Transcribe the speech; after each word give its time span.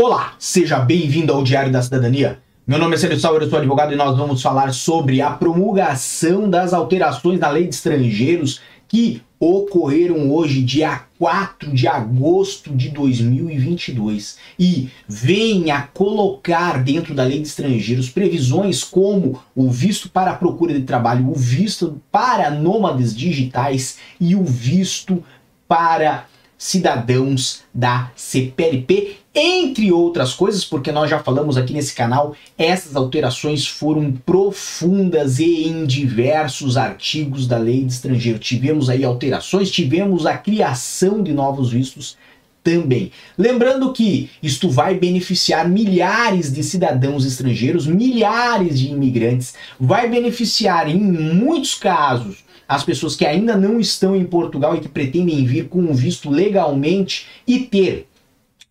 Olá, 0.00 0.34
seja 0.38 0.78
bem-vindo 0.78 1.32
ao 1.32 1.42
Diário 1.42 1.72
da 1.72 1.82
Cidadania. 1.82 2.38
Meu 2.64 2.78
nome 2.78 2.94
é 2.94 2.98
Célio 2.98 3.18
Sauer, 3.18 3.42
eu 3.42 3.50
sou 3.50 3.58
advogado 3.58 3.92
e 3.92 3.96
nós 3.96 4.16
vamos 4.16 4.40
falar 4.40 4.72
sobre 4.72 5.20
a 5.20 5.32
promulgação 5.32 6.48
das 6.48 6.72
alterações 6.72 7.40
na 7.40 7.48
lei 7.48 7.64
de 7.64 7.74
estrangeiros 7.74 8.60
que 8.86 9.20
ocorreram 9.40 10.30
hoje, 10.30 10.62
dia 10.62 11.02
4 11.18 11.72
de 11.72 11.88
agosto 11.88 12.70
de 12.76 12.90
2022, 12.90 14.38
e 14.56 14.88
vem 15.08 15.72
a 15.72 15.82
colocar 15.82 16.80
dentro 16.80 17.12
da 17.12 17.24
lei 17.24 17.40
de 17.40 17.48
estrangeiros 17.48 18.08
previsões 18.08 18.84
como 18.84 19.42
o 19.52 19.68
visto 19.68 20.08
para 20.08 20.30
a 20.30 20.36
procura 20.36 20.72
de 20.74 20.82
trabalho, 20.82 21.28
o 21.28 21.34
visto 21.34 22.00
para 22.12 22.52
nômades 22.52 23.16
digitais 23.16 23.98
e 24.20 24.36
o 24.36 24.44
visto 24.44 25.24
para 25.66 26.28
cidadãos 26.58 27.62
da 27.72 28.10
CPLP, 28.16 29.17
entre 29.34 29.92
outras 29.92 30.34
coisas, 30.34 30.64
porque 30.64 30.90
nós 30.90 31.08
já 31.08 31.18
falamos 31.18 31.56
aqui 31.56 31.72
nesse 31.72 31.94
canal, 31.94 32.34
essas 32.56 32.96
alterações 32.96 33.66
foram 33.66 34.12
profundas 34.12 35.38
e 35.38 35.64
em 35.68 35.86
diversos 35.86 36.76
artigos 36.76 37.46
da 37.46 37.58
lei 37.58 37.84
de 37.84 37.92
estrangeiro. 37.92 38.38
Tivemos 38.38 38.90
aí 38.90 39.04
alterações, 39.04 39.70
tivemos 39.70 40.26
a 40.26 40.36
criação 40.36 41.22
de 41.22 41.32
novos 41.32 41.70
vistos 41.70 42.16
também. 42.64 43.12
Lembrando 43.36 43.92
que 43.92 44.30
isto 44.42 44.68
vai 44.68 44.94
beneficiar 44.94 45.68
milhares 45.68 46.52
de 46.52 46.62
cidadãos 46.62 47.24
estrangeiros, 47.24 47.86
milhares 47.86 48.78
de 48.78 48.88
imigrantes, 48.88 49.54
vai 49.78 50.08
beneficiar 50.08 50.88
em 50.88 50.98
muitos 50.98 51.74
casos 51.74 52.48
as 52.68 52.84
pessoas 52.84 53.16
que 53.16 53.24
ainda 53.24 53.56
não 53.56 53.80
estão 53.80 54.14
em 54.14 54.24
Portugal 54.24 54.76
e 54.76 54.80
que 54.80 54.88
pretendem 54.88 55.46
vir 55.46 55.68
com 55.68 55.78
um 55.78 55.94
visto 55.94 56.28
legalmente 56.28 57.26
e 57.46 57.60
ter, 57.60 58.06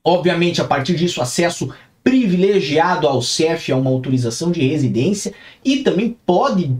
obviamente, 0.07 0.61
a 0.61 0.63
partir 0.63 0.95
disso, 0.95 1.21
acesso 1.21 1.69
privilegiado 2.01 3.05
ao 3.05 3.21
CEF, 3.21 3.73
a 3.73 3.75
uma 3.75 3.89
autorização 3.89 4.49
de 4.49 4.65
residência, 4.65 5.33
e 5.65 5.83
também 5.83 6.15
pode 6.25 6.73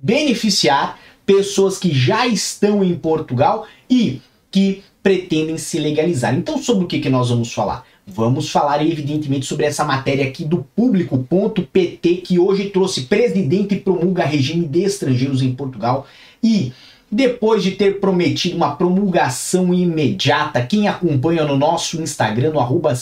beneficiar 0.00 0.96
pessoas 1.26 1.78
que 1.78 1.92
já 1.92 2.28
estão 2.28 2.84
em 2.84 2.94
Portugal 2.94 3.66
e 3.90 4.22
que 4.52 4.84
pretendem 5.02 5.58
se 5.58 5.80
legalizar. 5.80 6.32
Então, 6.32 6.62
sobre 6.62 6.84
o 6.84 6.86
que, 6.86 7.00
que 7.00 7.08
nós 7.08 7.30
vamos 7.30 7.52
falar? 7.52 7.84
Vamos 8.06 8.50
falar, 8.50 8.86
evidentemente, 8.86 9.46
sobre 9.46 9.66
essa 9.66 9.84
matéria 9.84 10.24
aqui 10.24 10.44
do 10.44 10.64
público.pt, 10.76 12.16
que 12.18 12.38
hoje 12.38 12.70
trouxe 12.70 13.02
presidente 13.02 13.74
promulga 13.74 14.24
regime 14.24 14.66
de 14.66 14.84
estrangeiros 14.84 15.42
em 15.42 15.52
Portugal. 15.52 16.06
E 16.42 16.72
depois 17.10 17.62
de 17.62 17.72
ter 17.72 17.98
prometido 17.98 18.56
uma 18.56 18.76
promulgação 18.76 19.74
imediata, 19.74 20.64
quem 20.64 20.86
acompanha 20.86 21.44
no 21.44 21.56
nosso 21.56 22.00
Instagram, 22.00 22.52
no 22.52 22.60
arroba 22.60 22.94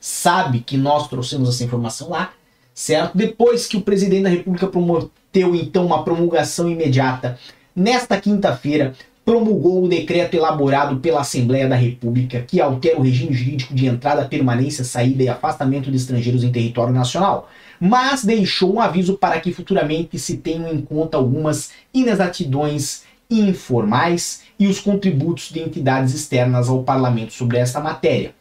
sabe 0.00 0.60
que 0.60 0.76
nós 0.76 1.08
trouxemos 1.08 1.48
essa 1.48 1.64
informação 1.64 2.10
lá, 2.10 2.32
certo? 2.72 3.16
Depois 3.16 3.66
que 3.66 3.76
o 3.76 3.80
presidente 3.80 4.22
da 4.22 4.28
República 4.28 4.68
prometeu 4.68 5.54
então 5.56 5.84
uma 5.84 6.04
promulgação 6.04 6.70
imediata, 6.70 7.36
nesta 7.74 8.20
quinta-feira 8.20 8.94
promulgou 9.24 9.84
o 9.84 9.88
decreto 9.88 10.34
elaborado 10.34 11.00
pela 11.00 11.20
Assembleia 11.20 11.68
da 11.68 11.76
República 11.76 12.40
que 12.40 12.60
altera 12.60 12.98
o 12.98 13.02
regime 13.02 13.34
jurídico 13.34 13.74
de 13.74 13.86
entrada, 13.86 14.24
permanência, 14.24 14.84
saída 14.84 15.22
e 15.22 15.28
afastamento 15.28 15.90
de 15.90 15.96
estrangeiros 15.96 16.44
em 16.44 16.52
território 16.52 16.94
nacional 16.94 17.50
mas 17.80 18.24
deixou 18.24 18.74
um 18.74 18.80
aviso 18.80 19.16
para 19.18 19.40
que 19.40 19.52
futuramente 19.52 20.18
se 20.18 20.38
tenham 20.38 20.72
em 20.72 20.80
conta 20.80 21.16
algumas 21.16 21.70
inexatidões 21.92 23.02
informais 23.30 24.42
e 24.58 24.66
os 24.66 24.80
contributos 24.80 25.50
de 25.50 25.60
entidades 25.60 26.14
externas 26.14 26.68
ao 26.68 26.82
parlamento 26.82 27.32
sobre 27.32 27.58
esta 27.58 27.80
matéria. 27.80 28.34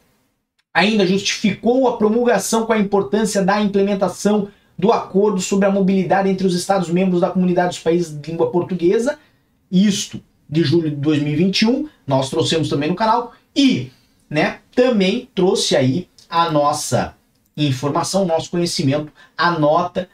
Ainda 0.73 1.05
justificou 1.05 1.87
a 1.87 1.97
promulgação 1.97 2.65
com 2.65 2.73
a 2.73 2.79
importância 2.79 3.43
da 3.43 3.61
implementação 3.61 4.49
do 4.77 4.91
acordo 4.91 5.41
sobre 5.41 5.65
a 5.65 5.71
mobilidade 5.71 6.29
entre 6.29 6.45
os 6.45 6.55
Estados-membros 6.55 7.21
da 7.21 7.31
Comunidade 7.31 7.69
dos 7.69 7.79
Países 7.79 8.19
de 8.19 8.31
Língua 8.31 8.51
Portuguesa, 8.51 9.17
isto 9.71 10.21
de 10.49 10.63
julho 10.63 10.89
de 10.89 10.95
2021, 10.97 11.89
nós 12.05 12.29
trouxemos 12.29 12.69
também 12.69 12.89
no 12.89 12.95
canal, 12.95 13.33
e 13.55 13.91
né, 14.29 14.59
também 14.73 15.27
trouxe 15.33 15.75
aí 15.75 16.07
a 16.29 16.51
nossa 16.51 17.16
informação, 17.57 18.25
nosso 18.25 18.51
conhecimento, 18.51 19.11
a 19.35 19.51
nota 19.51 20.07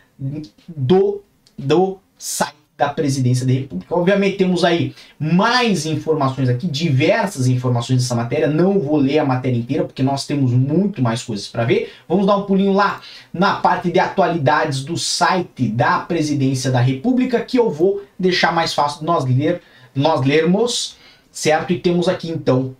do, 0.67 1.21
do 1.57 1.99
site 2.17 2.63
da 2.75 2.89
Presidência 2.89 3.45
da 3.45 3.53
República. 3.53 3.95
Obviamente 3.95 4.37
temos 4.37 4.63
aí 4.63 4.95
mais 5.19 5.85
informações 5.85 6.49
aqui, 6.49 6.67
diversas 6.67 7.47
informações 7.47 8.01
dessa 8.01 8.15
matéria. 8.15 8.47
Não 8.47 8.79
vou 8.79 8.97
ler 8.97 9.19
a 9.19 9.25
matéria 9.25 9.57
inteira 9.57 9.83
porque 9.83 10.01
nós 10.01 10.25
temos 10.25 10.51
muito 10.51 11.01
mais 11.01 11.21
coisas 11.21 11.47
para 11.47 11.65
ver. 11.65 11.91
Vamos 12.07 12.25
dar 12.25 12.37
um 12.37 12.43
pulinho 12.43 12.73
lá 12.73 12.99
na 13.31 13.55
parte 13.55 13.91
de 13.91 13.99
atualidades 13.99 14.83
do 14.83 14.97
site 14.97 15.67
da 15.67 15.99
Presidência 15.99 16.71
da 16.71 16.81
República 16.81 17.39
que 17.41 17.59
eu 17.59 17.69
vou 17.69 18.03
deixar 18.17 18.51
mais 18.51 18.73
fácil 18.73 19.05
nós 19.05 19.23
ler, 19.23 19.61
nós 19.95 20.25
lermos, 20.25 20.97
certo? 21.31 21.73
E 21.73 21.79
temos 21.79 22.07
aqui 22.07 22.31
então 22.31 22.75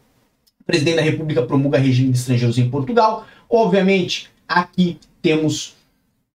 presidente 0.66 0.96
da 0.96 1.02
República 1.02 1.44
promulga 1.44 1.78
regime 1.78 2.12
de 2.12 2.18
estrangeiros 2.18 2.58
em 2.58 2.70
Portugal. 2.70 3.26
Obviamente, 3.50 4.33
Aqui 4.54 5.00
temos 5.20 5.74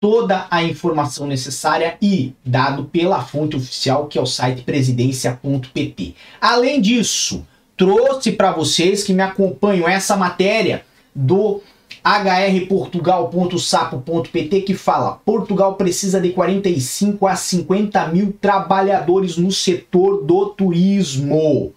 toda 0.02 0.48
a 0.50 0.64
informação 0.64 1.28
necessária 1.28 2.00
e 2.02 2.34
dado 2.44 2.86
pela 2.86 3.22
fonte 3.22 3.56
oficial 3.56 4.08
que 4.08 4.18
é 4.18 4.22
o 4.22 4.26
site 4.26 4.64
presidência.pt. 4.64 6.16
Além 6.42 6.82
disso, 6.82 7.46
trouxe 7.78 8.32
para 8.32 8.52
vocês 8.52 9.04
que 9.04 9.14
me 9.14 9.22
acompanham 9.22 9.88
essa 9.88 10.18
matéria 10.18 10.84
do 11.14 11.62
hrportugal.sapo.pt 12.04 14.62
que 14.62 14.74
fala 14.74 15.22
Portugal 15.24 15.76
precisa 15.76 16.20
de 16.20 16.32
45 16.32 17.28
a 17.28 17.36
50 17.36 18.08
mil 18.08 18.36
trabalhadores 18.42 19.38
no 19.38 19.52
setor 19.52 20.24
do 20.24 20.48
turismo. 20.48 21.72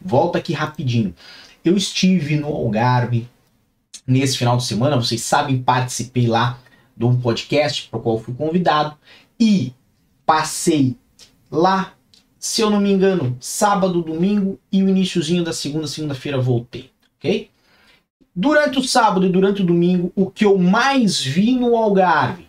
Volta 0.00 0.38
aqui 0.38 0.54
rapidinho. 0.54 1.14
Eu 1.62 1.76
estive 1.76 2.36
no 2.36 2.48
Algarve, 2.48 3.28
nesse 4.12 4.38
final 4.38 4.56
de 4.56 4.64
semana, 4.64 4.96
vocês 4.96 5.22
sabem, 5.22 5.62
participei 5.62 6.26
lá 6.26 6.58
de 6.96 7.04
um 7.04 7.18
podcast 7.18 7.88
para 7.88 7.98
o 7.98 8.02
qual 8.02 8.18
fui 8.18 8.34
convidado 8.34 8.96
e 9.40 9.72
passei 10.24 10.96
lá, 11.50 11.94
se 12.38 12.60
eu 12.60 12.70
não 12.70 12.80
me 12.80 12.92
engano, 12.92 13.36
sábado, 13.40 14.02
domingo 14.02 14.58
e 14.70 14.82
o 14.82 14.88
iníciozinho 14.88 15.42
da 15.42 15.52
segunda, 15.52 15.86
segunda-feira 15.86 16.40
voltei, 16.40 16.90
ok? 17.18 17.50
Durante 18.34 18.78
o 18.78 18.84
sábado 18.84 19.26
e 19.26 19.30
durante 19.30 19.62
o 19.62 19.66
domingo, 19.66 20.12
o 20.14 20.30
que 20.30 20.44
eu 20.44 20.56
mais 20.56 21.20
vi 21.20 21.54
no 21.54 21.76
Algarve, 21.76 22.46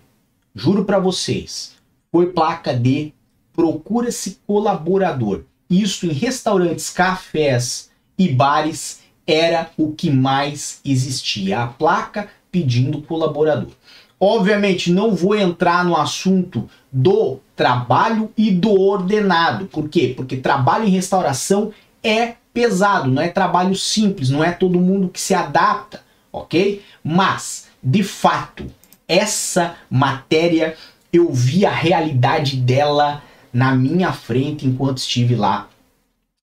juro 0.56 0.86
para 0.86 1.00
vocês, 1.00 1.76
foi 2.12 2.28
placa 2.28 2.74
de 2.74 3.14
procura-se 3.52 4.40
colaborador. 4.48 5.44
Isso 5.70 6.06
em 6.06 6.14
restaurantes, 6.14 6.90
cafés 6.90 7.92
e 8.18 8.30
bares 8.30 9.03
era 9.26 9.70
o 9.78 9.92
que 9.92 10.10
mais 10.10 10.80
existia, 10.84 11.64
a 11.64 11.68
placa 11.68 12.28
pedindo 12.52 13.02
colaborador. 13.02 13.72
Obviamente, 14.20 14.92
não 14.92 15.14
vou 15.14 15.36
entrar 15.36 15.84
no 15.84 15.98
assunto 15.98 16.70
do 16.92 17.40
trabalho 17.56 18.32
e 18.38 18.52
do 18.52 18.72
ordenado. 18.72 19.66
Por 19.66 19.90
quê? 19.90 20.14
Porque 20.16 20.38
trabalho 20.38 20.86
em 20.86 20.92
restauração 20.92 21.74
é 22.02 22.36
pesado, 22.54 23.10
não 23.10 23.22
é 23.22 23.28
trabalho 23.28 23.76
simples, 23.76 24.30
não 24.30 24.44
é 24.44 24.52
todo 24.52 24.80
mundo 24.80 25.10
que 25.10 25.20
se 25.20 25.34
adapta, 25.34 26.02
ok? 26.32 26.82
Mas, 27.04 27.68
de 27.82 28.04
fato, 28.04 28.66
essa 29.08 29.76
matéria 29.90 30.78
eu 31.12 31.32
vi 31.32 31.66
a 31.66 31.72
realidade 31.72 32.58
dela 32.58 33.22
na 33.52 33.76
minha 33.76 34.12
frente 34.12 34.66
enquanto 34.66 34.98
estive 34.98 35.36
lá. 35.36 35.68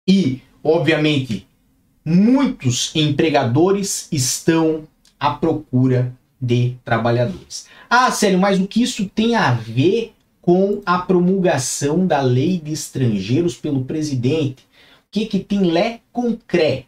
E, 0.06 0.42
obviamente, 0.62 1.46
muitos 2.04 2.94
empregadores 2.94 4.08
estão 4.10 4.84
à 5.18 5.30
procura 5.30 6.14
de 6.40 6.76
trabalhadores. 6.84 7.66
Ah, 7.88 8.10
sério, 8.10 8.38
mas 8.38 8.58
o 8.58 8.66
que 8.66 8.82
isso 8.82 9.08
tem 9.08 9.34
a 9.34 9.52
ver 9.52 10.14
com 10.40 10.80
a 10.86 10.98
promulgação 10.98 12.06
da 12.06 12.20
lei 12.22 12.58
de 12.58 12.72
estrangeiros 12.72 13.56
pelo 13.56 13.84
presidente? 13.84 14.62
O 14.62 15.10
que, 15.10 15.26
que 15.26 15.38
tem 15.38 15.70
lé 15.70 16.00
com 16.12 16.36
cré? 16.36 16.86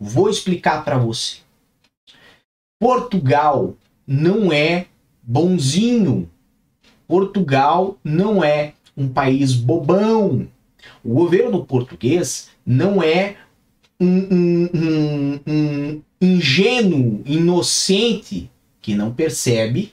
Vou 0.00 0.30
explicar 0.30 0.84
para 0.84 0.96
você. 0.96 1.38
Portugal 2.80 3.74
não 4.06 4.52
é 4.52 4.86
bonzinho. 5.22 6.30
Portugal 7.08 7.98
não 8.02 8.42
é 8.42 8.72
um 8.96 9.08
país 9.08 9.52
bobão. 9.52 10.46
O 11.02 11.14
governo 11.14 11.64
português 11.64 12.48
não 12.64 13.02
é 13.02 13.36
um, 14.00 14.68
um, 14.74 15.40
um, 15.46 16.02
ingênuo, 16.20 17.22
inocente, 17.24 18.50
que 18.80 18.94
não 18.94 19.12
percebe 19.12 19.92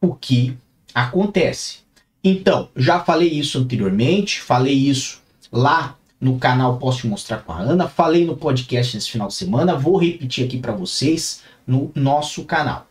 o 0.00 0.14
que 0.14 0.56
acontece. 0.94 1.78
Então, 2.22 2.68
já 2.76 3.00
falei 3.00 3.28
isso 3.28 3.58
anteriormente, 3.58 4.40
falei 4.40 4.74
isso 4.74 5.20
lá 5.52 5.96
no 6.20 6.38
canal 6.38 6.78
Posso 6.78 7.00
Te 7.00 7.06
Mostrar 7.06 7.38
com 7.38 7.52
a 7.52 7.58
Ana, 7.58 7.88
falei 7.88 8.24
no 8.24 8.36
podcast 8.36 8.94
nesse 8.94 9.10
final 9.10 9.28
de 9.28 9.34
semana, 9.34 9.76
vou 9.76 9.96
repetir 9.96 10.44
aqui 10.44 10.58
para 10.58 10.72
vocês 10.72 11.42
no 11.66 11.90
nosso 11.94 12.44
canal. 12.44 12.86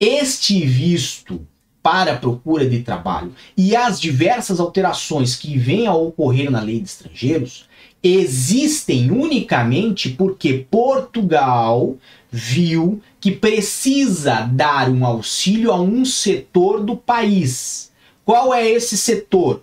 este 0.00 0.64
visto 0.64 1.46
para 1.82 2.16
procura 2.16 2.68
de 2.68 2.82
trabalho 2.82 3.34
e 3.56 3.76
as 3.76 4.00
diversas 4.00 4.58
alterações 4.58 5.36
que 5.36 5.58
vêm 5.58 5.86
a 5.86 5.94
ocorrer 5.94 6.50
na 6.50 6.62
lei 6.62 6.80
de 6.80 6.88
estrangeiros 6.88 7.68
existem 8.04 9.10
unicamente 9.10 10.10
porque 10.10 10.66
Portugal 10.70 11.96
viu 12.30 13.00
que 13.18 13.32
precisa 13.32 14.42
dar 14.42 14.90
um 14.90 15.06
auxílio 15.06 15.72
a 15.72 15.80
um 15.80 16.04
setor 16.04 16.84
do 16.84 16.94
país. 16.94 17.90
Qual 18.22 18.52
é 18.52 18.68
esse 18.68 18.98
setor? 18.98 19.62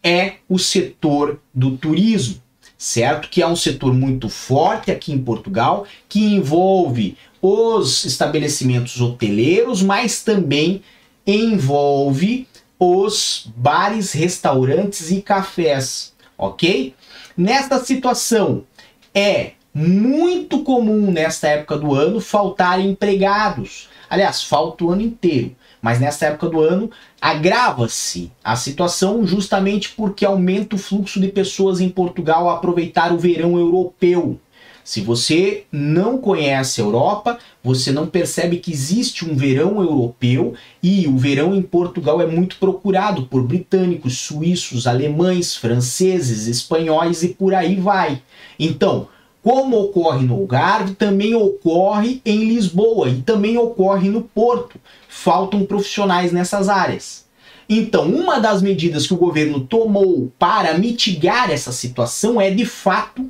É 0.00 0.34
o 0.48 0.56
setor 0.56 1.40
do 1.52 1.76
turismo, 1.76 2.40
certo? 2.78 3.28
Que 3.28 3.42
é 3.42 3.46
um 3.46 3.56
setor 3.56 3.92
muito 3.92 4.28
forte 4.28 4.92
aqui 4.92 5.12
em 5.12 5.18
Portugal, 5.18 5.84
que 6.08 6.20
envolve 6.20 7.16
os 7.42 8.04
estabelecimentos 8.04 9.00
hoteleiros, 9.00 9.82
mas 9.82 10.22
também 10.22 10.82
envolve 11.26 12.46
os 12.78 13.48
bares, 13.56 14.12
restaurantes 14.12 15.10
e 15.10 15.22
cafés, 15.22 16.12
ok? 16.36 16.94
Nesta 17.36 17.82
situação, 17.84 18.64
é 19.12 19.52
muito 19.74 20.62
comum 20.62 21.10
nesta 21.10 21.48
época 21.48 21.76
do 21.76 21.92
ano 21.92 22.20
faltar 22.20 22.80
empregados. 22.80 23.88
Aliás, 24.08 24.44
falta 24.44 24.84
o 24.84 24.90
ano 24.90 25.02
inteiro. 25.02 25.54
Mas 25.82 26.00
nesta 26.00 26.26
época 26.26 26.48
do 26.48 26.60
ano 26.60 26.90
agrava-se 27.20 28.32
a 28.42 28.56
situação 28.56 29.26
justamente 29.26 29.90
porque 29.90 30.24
aumenta 30.24 30.76
o 30.76 30.78
fluxo 30.78 31.20
de 31.20 31.28
pessoas 31.28 31.80
em 31.80 31.90
Portugal 31.90 32.48
a 32.48 32.54
aproveitar 32.54 33.12
o 33.12 33.18
verão 33.18 33.58
europeu. 33.58 34.38
Se 34.84 35.00
você 35.00 35.64
não 35.72 36.18
conhece 36.18 36.78
a 36.78 36.84
Europa, 36.84 37.38
você 37.62 37.90
não 37.90 38.06
percebe 38.06 38.58
que 38.58 38.70
existe 38.70 39.24
um 39.24 39.34
verão 39.34 39.82
europeu 39.82 40.52
e 40.82 41.06
o 41.06 41.16
verão 41.16 41.54
em 41.54 41.62
Portugal 41.62 42.20
é 42.20 42.26
muito 42.26 42.56
procurado 42.58 43.24
por 43.26 43.42
britânicos, 43.42 44.18
suíços, 44.18 44.86
alemães, 44.86 45.56
franceses, 45.56 46.46
espanhóis 46.46 47.22
e 47.22 47.28
por 47.28 47.54
aí 47.54 47.76
vai. 47.76 48.20
Então, 48.58 49.08
como 49.42 49.80
ocorre 49.80 50.26
no 50.26 50.34
Algarve, 50.34 50.94
também 50.94 51.34
ocorre 51.34 52.20
em 52.24 52.44
Lisboa 52.44 53.08
e 53.08 53.22
também 53.22 53.56
ocorre 53.56 54.10
no 54.10 54.20
Porto. 54.20 54.78
Faltam 55.08 55.64
profissionais 55.64 56.30
nessas 56.30 56.68
áreas. 56.68 57.24
Então, 57.68 58.06
uma 58.06 58.38
das 58.38 58.60
medidas 58.60 59.06
que 59.06 59.14
o 59.14 59.18
governo 59.18 59.60
tomou 59.60 60.30
para 60.38 60.76
mitigar 60.76 61.50
essa 61.50 61.72
situação 61.72 62.38
é, 62.38 62.50
de 62.50 62.66
fato, 62.66 63.26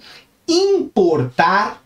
importar 0.48 1.82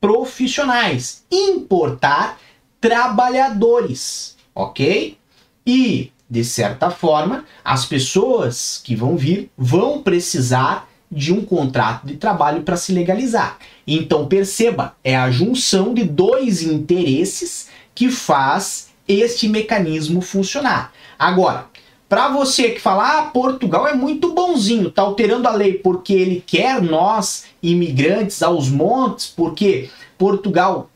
profissionais, 0.00 1.24
importar 1.30 2.38
trabalhadores, 2.80 4.36
ok? 4.54 5.18
E, 5.66 6.10
de 6.28 6.44
certa 6.44 6.90
forma, 6.90 7.44
as 7.64 7.84
pessoas 7.84 8.80
que 8.82 8.96
vão 8.96 9.16
vir 9.16 9.50
vão 9.56 10.02
precisar 10.02 10.88
de 11.10 11.32
um 11.32 11.44
contrato 11.44 12.06
de 12.06 12.16
trabalho 12.16 12.62
para 12.62 12.76
se 12.76 12.92
legalizar. 12.92 13.58
Então, 13.86 14.26
perceba, 14.26 14.94
é 15.02 15.16
a 15.16 15.30
junção 15.30 15.92
de 15.92 16.04
dois 16.04 16.62
interesses 16.62 17.68
que 17.94 18.08
faz 18.10 18.88
este 19.08 19.48
mecanismo 19.48 20.20
funcionar. 20.20 20.92
Agora, 21.18 21.66
para 22.10 22.28
você 22.28 22.70
que 22.70 22.80
fala, 22.80 23.18
ah, 23.18 23.22
Portugal 23.26 23.86
é 23.86 23.94
muito 23.94 24.34
bonzinho, 24.34 24.90
tá 24.90 25.00
alterando 25.00 25.46
a 25.46 25.54
lei 25.54 25.74
porque 25.74 26.12
ele 26.12 26.42
quer 26.44 26.82
nós, 26.82 27.44
imigrantes, 27.62 28.42
aos 28.42 28.68
montes, 28.68 29.28
porque 29.28 29.88
Portugal 30.18 30.90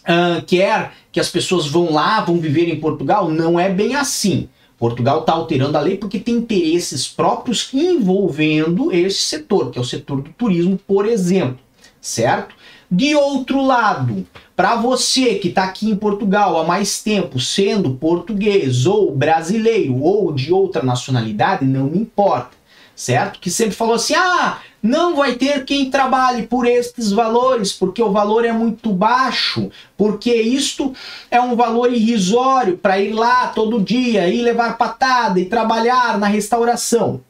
uh, 0.00 0.44
quer 0.44 0.92
que 1.12 1.20
as 1.20 1.28
pessoas 1.28 1.68
vão 1.68 1.92
lá, 1.92 2.20
vão 2.22 2.40
viver 2.40 2.68
em 2.68 2.80
Portugal. 2.80 3.30
Não 3.30 3.60
é 3.60 3.70
bem 3.70 3.94
assim. 3.94 4.48
Portugal 4.76 5.20
está 5.20 5.34
alterando 5.34 5.78
a 5.78 5.80
lei 5.80 5.96
porque 5.96 6.18
tem 6.18 6.34
interesses 6.34 7.06
próprios 7.06 7.70
envolvendo 7.72 8.90
esse 8.90 9.18
setor, 9.18 9.70
que 9.70 9.78
é 9.78 9.80
o 9.80 9.84
setor 9.84 10.20
do 10.20 10.30
turismo, 10.30 10.76
por 10.84 11.06
exemplo, 11.06 11.60
certo? 12.00 12.56
De 12.90 13.14
outro 13.14 13.62
lado, 13.62 14.26
para 14.56 14.74
você 14.74 15.36
que 15.36 15.46
está 15.46 15.62
aqui 15.62 15.88
em 15.88 15.94
Portugal 15.94 16.58
há 16.58 16.64
mais 16.64 17.00
tempo, 17.00 17.38
sendo 17.38 17.94
português 17.94 18.84
ou 18.84 19.14
brasileiro 19.14 20.02
ou 20.02 20.32
de 20.32 20.52
outra 20.52 20.82
nacionalidade, 20.82 21.64
não 21.64 21.84
me 21.84 21.98
importa, 21.98 22.50
certo? 22.96 23.38
Que 23.38 23.48
sempre 23.48 23.76
falou 23.76 23.94
assim: 23.94 24.14
ah, 24.16 24.58
não 24.82 25.14
vai 25.14 25.36
ter 25.36 25.64
quem 25.64 25.88
trabalhe 25.88 26.48
por 26.48 26.66
estes 26.66 27.12
valores, 27.12 27.72
porque 27.72 28.02
o 28.02 28.10
valor 28.10 28.44
é 28.44 28.52
muito 28.52 28.92
baixo, 28.92 29.70
porque 29.96 30.34
isto 30.34 30.92
é 31.30 31.40
um 31.40 31.54
valor 31.54 31.92
irrisório 31.92 32.76
para 32.76 32.98
ir 32.98 33.12
lá 33.12 33.46
todo 33.48 33.80
dia, 33.80 34.28
ir 34.28 34.42
levar 34.42 34.76
patada 34.76 35.38
e 35.38 35.44
trabalhar 35.44 36.18
na 36.18 36.26
restauração. 36.26 37.20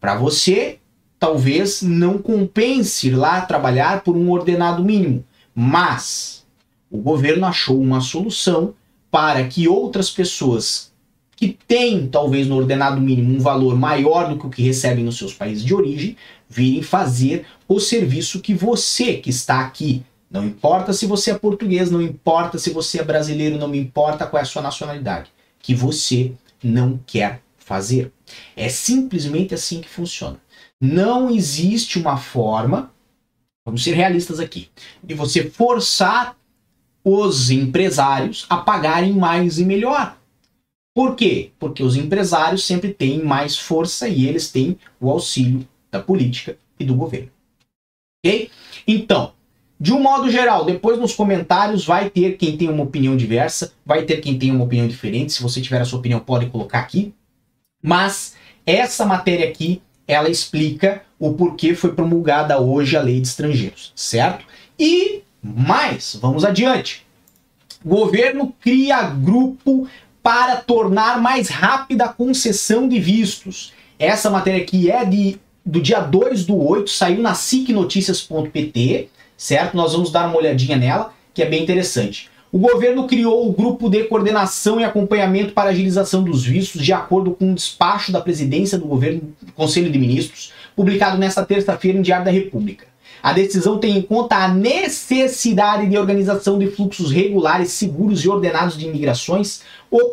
Para 0.00 0.14
você, 0.14 0.78
talvez 1.22 1.82
não 1.82 2.18
compense 2.18 3.06
ir 3.06 3.12
lá 3.12 3.42
trabalhar 3.42 4.02
por 4.02 4.16
um 4.16 4.28
ordenado 4.28 4.82
mínimo, 4.82 5.24
mas 5.54 6.44
o 6.90 6.98
governo 6.98 7.46
achou 7.46 7.80
uma 7.80 8.00
solução 8.00 8.74
para 9.08 9.46
que 9.46 9.68
outras 9.68 10.10
pessoas 10.10 10.90
que 11.36 11.56
têm, 11.68 12.08
talvez 12.08 12.48
no 12.48 12.56
ordenado 12.56 13.00
mínimo, 13.00 13.36
um 13.36 13.38
valor 13.38 13.78
maior 13.78 14.30
do 14.30 14.36
que 14.36 14.46
o 14.48 14.50
que 14.50 14.62
recebem 14.64 15.04
nos 15.04 15.16
seus 15.16 15.32
países 15.32 15.64
de 15.64 15.72
origem, 15.72 16.16
virem 16.48 16.82
fazer 16.82 17.46
o 17.68 17.78
serviço 17.78 18.40
que 18.40 18.52
você 18.52 19.14
que 19.14 19.30
está 19.30 19.60
aqui. 19.60 20.02
Não 20.28 20.44
importa 20.44 20.92
se 20.92 21.06
você 21.06 21.30
é 21.30 21.38
português, 21.38 21.88
não 21.88 22.02
importa 22.02 22.58
se 22.58 22.70
você 22.70 22.98
é 22.98 23.04
brasileiro, 23.04 23.58
não 23.58 23.68
me 23.68 23.78
importa 23.78 24.26
qual 24.26 24.40
é 24.40 24.42
a 24.42 24.44
sua 24.44 24.60
nacionalidade, 24.60 25.30
que 25.60 25.72
você 25.72 26.32
não 26.60 26.98
quer 27.06 27.42
fazer. 27.58 28.10
É 28.56 28.68
simplesmente 28.68 29.54
assim 29.54 29.80
que 29.80 29.88
funciona. 29.88 30.41
Não 30.84 31.30
existe 31.30 31.96
uma 31.96 32.16
forma, 32.16 32.92
vamos 33.64 33.84
ser 33.84 33.92
realistas 33.92 34.40
aqui, 34.40 34.68
de 35.00 35.14
você 35.14 35.48
forçar 35.48 36.36
os 37.04 37.52
empresários 37.52 38.46
a 38.50 38.56
pagarem 38.56 39.12
mais 39.12 39.60
e 39.60 39.64
melhor. 39.64 40.18
Por 40.92 41.14
quê? 41.14 41.52
Porque 41.56 41.84
os 41.84 41.94
empresários 41.94 42.66
sempre 42.66 42.92
têm 42.92 43.22
mais 43.22 43.56
força 43.56 44.08
e 44.08 44.26
eles 44.26 44.50
têm 44.50 44.76
o 45.00 45.08
auxílio 45.08 45.64
da 45.88 46.00
política 46.00 46.58
e 46.80 46.84
do 46.84 46.96
governo. 46.96 47.30
Ok? 48.18 48.50
Então, 48.84 49.34
de 49.78 49.92
um 49.92 50.00
modo 50.00 50.28
geral, 50.28 50.64
depois 50.64 50.98
nos 50.98 51.14
comentários 51.14 51.86
vai 51.86 52.10
ter 52.10 52.36
quem 52.36 52.56
tem 52.56 52.68
uma 52.68 52.82
opinião 52.82 53.16
diversa, 53.16 53.72
vai 53.86 54.02
ter 54.04 54.20
quem 54.20 54.36
tem 54.36 54.50
uma 54.50 54.64
opinião 54.64 54.88
diferente. 54.88 55.32
Se 55.32 55.42
você 55.44 55.60
tiver 55.60 55.80
a 55.80 55.84
sua 55.84 56.00
opinião, 56.00 56.18
pode 56.18 56.46
colocar 56.46 56.80
aqui. 56.80 57.14
Mas 57.80 58.34
essa 58.66 59.06
matéria 59.06 59.48
aqui 59.48 59.80
ela 60.06 60.28
explica 60.28 61.02
o 61.18 61.32
porquê 61.34 61.74
foi 61.74 61.92
promulgada 61.92 62.60
hoje 62.60 62.96
a 62.96 63.00
lei 63.00 63.20
de 63.20 63.28
estrangeiros, 63.28 63.92
certo? 63.94 64.44
E 64.78 65.22
mais, 65.42 66.18
vamos 66.20 66.44
adiante. 66.44 67.06
Governo 67.84 68.54
cria 68.60 69.02
grupo 69.02 69.88
para 70.22 70.56
tornar 70.56 71.20
mais 71.20 71.48
rápida 71.48 72.04
a 72.04 72.12
concessão 72.12 72.88
de 72.88 72.98
vistos. 73.00 73.72
Essa 73.98 74.30
matéria 74.30 74.62
aqui 74.62 74.90
é 74.90 75.04
de, 75.04 75.38
do 75.64 75.80
dia 75.80 76.00
2 76.00 76.46
do 76.46 76.56
8, 76.56 76.90
saiu 76.90 77.20
na 77.20 77.34
sicnoticias.pt, 77.34 79.08
certo? 79.36 79.76
Nós 79.76 79.92
vamos 79.92 80.10
dar 80.10 80.28
uma 80.28 80.38
olhadinha 80.38 80.76
nela, 80.76 81.12
que 81.34 81.42
é 81.42 81.46
bem 81.46 81.62
interessante. 81.62 82.30
O 82.54 82.58
governo 82.58 83.06
criou 83.06 83.48
o 83.48 83.52
grupo 83.54 83.88
de 83.88 84.04
coordenação 84.04 84.78
e 84.78 84.84
acompanhamento 84.84 85.54
para 85.54 85.70
agilização 85.70 86.22
dos 86.22 86.44
vistos, 86.44 86.84
de 86.84 86.92
acordo 86.92 87.30
com 87.30 87.46
um 87.46 87.54
despacho 87.54 88.12
da 88.12 88.20
presidência 88.20 88.76
do 88.76 88.84
governo 88.84 89.34
Conselho 89.54 89.90
de 89.90 89.98
Ministros, 89.98 90.52
publicado 90.76 91.16
nesta 91.16 91.42
terça-feira 91.46 91.96
em 91.96 92.02
Diário 92.02 92.26
da 92.26 92.30
República. 92.30 92.84
A 93.22 93.32
decisão 93.32 93.78
tem 93.78 93.96
em 93.96 94.02
conta 94.02 94.36
a 94.36 94.48
necessidade 94.48 95.88
de 95.88 95.96
organização 95.96 96.58
de 96.58 96.66
fluxos 96.66 97.10
regulares, 97.10 97.70
seguros 97.70 98.22
e 98.22 98.28
ordenados 98.28 98.76
de 98.76 98.84
imigrações, 98.84 99.62
o 99.90 100.10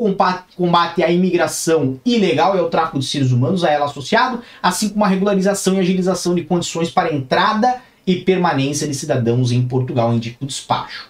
combate 0.56 1.04
à 1.04 1.12
imigração 1.12 2.00
ilegal 2.06 2.56
e 2.56 2.60
ao 2.60 2.70
tráfico 2.70 3.00
de 3.00 3.06
seres 3.06 3.34
humanos 3.34 3.66
a 3.66 3.70
ela 3.70 3.84
associado, 3.84 4.42
assim 4.64 4.88
como 4.88 5.04
a 5.04 5.10
regularização 5.10 5.74
e 5.74 5.80
agilização 5.82 6.34
de 6.34 6.46
condições 6.46 6.90
para 6.90 7.14
entrada 7.14 7.82
e 8.08 8.16
permanência 8.16 8.88
de 8.88 8.94
cidadãos 8.94 9.52
em 9.52 9.62
Portugal, 9.62 10.14
indica 10.14 10.38
o 10.40 10.48
despacho. 10.48 11.09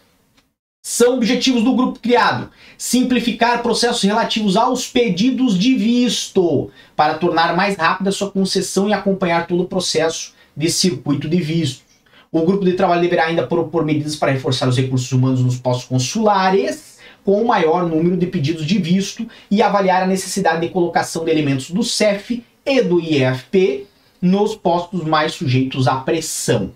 São 0.82 1.16
objetivos 1.18 1.64
do 1.64 1.76
grupo 1.76 2.00
criado: 2.00 2.50
simplificar 2.78 3.62
processos 3.62 4.02
relativos 4.02 4.56
aos 4.56 4.88
pedidos 4.88 5.58
de 5.58 5.76
visto, 5.76 6.72
para 6.96 7.16
tornar 7.16 7.56
mais 7.56 7.76
rápida 7.76 8.12
sua 8.12 8.32
concessão 8.32 8.88
e 8.88 8.94
acompanhar 8.94 9.48
todo 9.48 9.64
o 9.64 9.68
processo 9.68 10.34
de 10.56 10.70
circuito 10.70 11.28
de 11.28 11.42
visto. 11.42 11.84
O 12.32 12.44
grupo 12.44 12.64
de 12.64 12.74
trabalho 12.74 13.02
deverá 13.02 13.26
ainda 13.26 13.48
propor 13.48 13.84
medidas 13.84 14.16
para 14.16 14.32
reforçar 14.32 14.70
os 14.70 14.78
recursos 14.78 15.12
humanos 15.12 15.42
nos 15.42 15.58
postos 15.58 15.88
consulares, 15.88 17.00
com 17.26 17.42
o 17.42 17.48
maior 17.48 17.88
número 17.88 18.16
de 18.16 18.28
pedidos 18.28 18.66
de 18.66 18.78
visto 18.78 19.28
e 19.50 19.62
avaliar 19.62 20.04
a 20.04 20.08
necessidade 20.08 20.62
de 20.62 20.70
colocação 20.70 21.26
de 21.26 21.32
elementos 21.32 21.72
do 21.72 21.84
CEF 21.84 22.44
e 22.66 22.82
do 22.82 23.00
IFP 23.00 23.88
nos 24.22 24.56
postos 24.56 25.04
mais 25.04 25.34
sujeitos 25.34 25.88
à 25.88 25.96
pressão. 25.96 26.72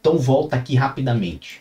Então 0.00 0.18
volta 0.18 0.56
aqui 0.56 0.76
rapidamente. 0.76 1.60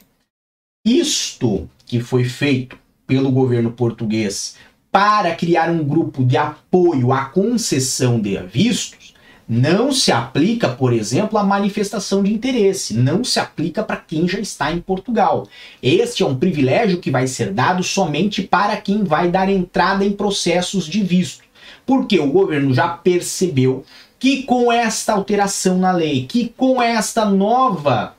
Isto 0.86 1.70
que 1.88 2.00
foi 2.00 2.26
feito 2.26 2.78
pelo 3.08 3.32
governo 3.32 3.72
português 3.72 4.56
para 4.92 5.34
criar 5.34 5.72
um 5.72 5.84
grupo 5.84 6.24
de 6.24 6.38
apoio 6.38 7.12
à 7.12 7.26
concessão 7.26 8.20
de 8.20 8.38
vistos 8.44 9.16
não 9.48 9.94
se 9.94 10.12
aplica, 10.12 10.68
por 10.68 10.92
exemplo, 10.92 11.40
à 11.40 11.44
manifestação 11.44 12.22
de 12.22 12.34
interesse, 12.34 12.94
não 12.94 13.24
se 13.24 13.40
aplica 13.40 13.82
para 13.82 13.96
quem 13.96 14.28
já 14.28 14.40
está 14.40 14.72
em 14.74 14.82
Portugal. 14.82 15.48
Este 15.82 16.22
é 16.22 16.26
um 16.26 16.36
privilégio 16.36 17.00
que 17.00 17.10
vai 17.10 17.28
ser 17.28 17.54
dado 17.54 17.82
somente 17.82 18.44
para 18.44 18.76
quem 18.76 19.06
vai 19.06 19.32
dar 19.32 19.50
entrada 19.50 20.04
em 20.04 20.12
processos 20.12 20.86
de 20.86 21.02
visto. 21.02 21.46
Porque 21.86 22.20
o 22.20 22.30
governo 22.30 22.74
já 22.74 22.90
percebeu 22.90 23.86
que 24.20 24.44
com 24.44 24.70
esta 24.70 25.14
alteração 25.14 25.78
na 25.78 25.94
lei, 25.94 26.26
que 26.26 26.50
com 26.58 26.82
esta 26.82 27.24
nova 27.24 28.16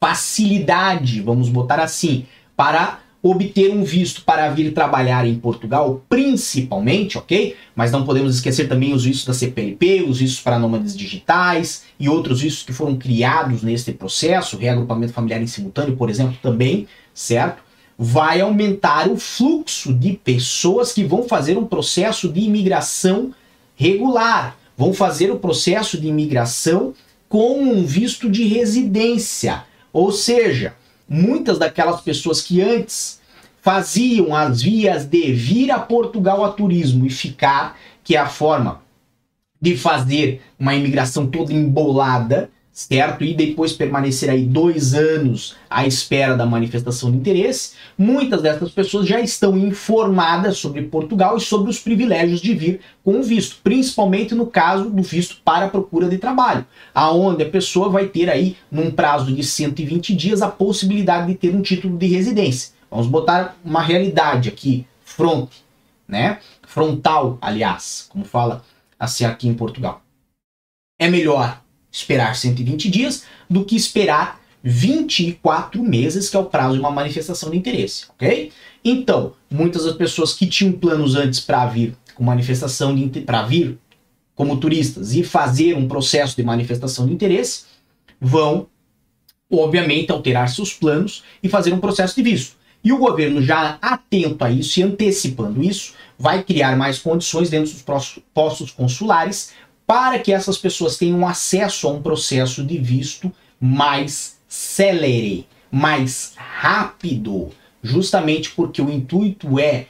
facilidade, 0.00 1.20
vamos 1.20 1.48
botar 1.48 1.78
assim, 1.78 2.26
para 2.62 3.00
obter 3.20 3.72
um 3.72 3.82
visto 3.82 4.22
para 4.22 4.48
vir 4.50 4.72
trabalhar 4.72 5.26
em 5.26 5.34
Portugal, 5.34 6.00
principalmente, 6.08 7.18
ok? 7.18 7.56
Mas 7.74 7.90
não 7.90 8.04
podemos 8.04 8.36
esquecer 8.36 8.68
também 8.68 8.92
os 8.92 9.02
vistos 9.02 9.24
da 9.24 9.34
CPLP, 9.34 10.04
os 10.08 10.20
vistos 10.20 10.40
para 10.40 10.60
nômades 10.60 10.96
digitais 10.96 11.82
e 11.98 12.08
outros 12.08 12.40
vistos 12.40 12.62
que 12.62 12.72
foram 12.72 12.94
criados 12.94 13.64
neste 13.64 13.90
processo, 13.90 14.56
reagrupamento 14.56 15.12
familiar 15.12 15.42
em 15.42 15.46
simultâneo, 15.48 15.96
por 15.96 16.08
exemplo, 16.08 16.36
também, 16.40 16.86
certo? 17.12 17.64
Vai 17.98 18.40
aumentar 18.40 19.08
o 19.08 19.16
fluxo 19.16 19.92
de 19.92 20.12
pessoas 20.12 20.92
que 20.92 21.02
vão 21.02 21.24
fazer 21.24 21.58
um 21.58 21.66
processo 21.66 22.28
de 22.28 22.42
imigração 22.42 23.34
regular, 23.74 24.56
vão 24.78 24.94
fazer 24.94 25.32
o 25.32 25.38
processo 25.40 26.00
de 26.00 26.06
imigração 26.06 26.94
com 27.28 27.60
um 27.60 27.84
visto 27.84 28.30
de 28.30 28.44
residência. 28.44 29.64
Ou 29.92 30.12
seja, 30.12 30.76
muitas 31.12 31.58
daquelas 31.58 32.00
pessoas 32.00 32.40
que 32.40 32.60
antes 32.60 33.20
faziam 33.60 34.34
as 34.34 34.62
vias 34.62 35.04
de 35.04 35.32
vir 35.32 35.70
a 35.70 35.78
Portugal 35.78 36.42
a 36.42 36.50
turismo 36.50 37.06
e 37.06 37.10
ficar, 37.10 37.78
que 38.02 38.16
é 38.16 38.18
a 38.18 38.26
forma 38.26 38.80
de 39.60 39.76
fazer 39.76 40.42
uma 40.58 40.74
imigração 40.74 41.26
toda 41.26 41.52
embolada, 41.52 42.50
certo? 42.72 43.22
E 43.22 43.34
depois 43.34 43.72
permanecer 43.72 44.30
aí 44.30 44.44
dois 44.44 44.94
anos 44.94 45.54
à 45.68 45.86
espera 45.86 46.36
da 46.36 46.46
manifestação 46.46 47.10
de 47.10 47.18
interesse. 47.18 47.72
Muitas 47.98 48.40
dessas 48.40 48.70
pessoas 48.70 49.06
já 49.06 49.20
estão 49.20 49.56
informadas 49.58 50.56
sobre 50.56 50.82
Portugal 50.82 51.36
e 51.36 51.40
sobre 51.40 51.70
os 51.70 51.78
privilégios 51.78 52.40
de 52.40 52.54
vir 52.54 52.80
com 53.04 53.20
o 53.20 53.22
visto, 53.22 53.58
principalmente 53.62 54.34
no 54.34 54.46
caso 54.46 54.88
do 54.88 55.02
visto 55.02 55.36
para 55.44 55.68
procura 55.68 56.08
de 56.08 56.18
trabalho, 56.18 56.64
aonde 56.94 57.42
a 57.42 57.48
pessoa 57.48 57.90
vai 57.90 58.06
ter 58.06 58.30
aí, 58.30 58.56
num 58.70 58.90
prazo 58.90 59.32
de 59.34 59.42
120 59.42 60.14
dias, 60.14 60.40
a 60.40 60.48
possibilidade 60.48 61.26
de 61.26 61.34
ter 61.34 61.54
um 61.54 61.60
título 61.60 61.98
de 61.98 62.06
residência. 62.06 62.72
Vamos 62.90 63.06
botar 63.06 63.56
uma 63.64 63.82
realidade 63.82 64.48
aqui, 64.48 64.86
front, 65.04 65.50
né? 66.06 66.38
Frontal, 66.66 67.38
aliás, 67.40 68.06
como 68.08 68.24
fala 68.24 68.64
assim 68.98 69.24
aqui 69.24 69.48
em 69.48 69.54
Portugal. 69.54 70.02
É 70.98 71.08
melhor 71.08 71.61
esperar 71.92 72.34
120 72.34 72.90
dias 72.90 73.24
do 73.48 73.64
que 73.64 73.76
esperar 73.76 74.40
24 74.64 75.82
meses, 75.82 76.30
que 76.30 76.36
é 76.36 76.40
o 76.40 76.46
prazo 76.46 76.74
de 76.74 76.80
uma 76.80 76.90
manifestação 76.90 77.50
de 77.50 77.58
interesse, 77.58 78.06
ok? 78.08 78.50
Então, 78.84 79.34
muitas 79.50 79.84
das 79.84 79.94
pessoas 79.94 80.32
que 80.32 80.46
tinham 80.46 80.72
planos 80.72 81.14
antes 81.14 81.40
para 81.40 81.66
vir 81.66 81.94
com 82.14 82.24
manifestação 82.24 82.94
de 82.94 83.20
para 83.20 83.42
vir 83.42 83.78
como 84.34 84.56
turistas 84.56 85.14
e 85.14 85.22
fazer 85.22 85.76
um 85.76 85.86
processo 85.86 86.36
de 86.36 86.42
manifestação 86.42 87.06
de 87.06 87.12
interesse 87.12 87.64
vão, 88.20 88.66
obviamente, 89.50 90.10
alterar 90.10 90.48
seus 90.48 90.72
planos 90.72 91.22
e 91.42 91.48
fazer 91.48 91.72
um 91.72 91.80
processo 91.80 92.14
de 92.16 92.22
visto. 92.22 92.56
E 92.84 92.92
o 92.92 92.98
governo, 92.98 93.40
já 93.40 93.78
atento 93.80 94.44
a 94.44 94.50
isso 94.50 94.80
e 94.80 94.82
antecipando 94.82 95.62
isso, 95.62 95.94
vai 96.18 96.42
criar 96.42 96.76
mais 96.76 96.98
condições 96.98 97.50
dentro 97.50 97.72
dos 97.72 98.20
postos 98.34 98.70
consulares 98.70 99.52
para 99.86 100.18
que 100.18 100.32
essas 100.32 100.56
pessoas 100.56 100.96
tenham 100.96 101.26
acesso 101.26 101.86
a 101.88 101.90
um 101.90 102.02
processo 102.02 102.64
de 102.64 102.78
visto 102.78 103.32
mais 103.60 104.38
celere, 104.48 105.46
mais 105.70 106.32
rápido, 106.36 107.50
justamente 107.82 108.50
porque 108.50 108.80
o 108.80 108.90
intuito 108.90 109.58
é 109.58 109.86